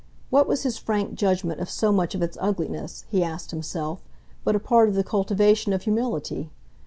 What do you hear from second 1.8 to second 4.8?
much of its ugliness, he asked himself, but a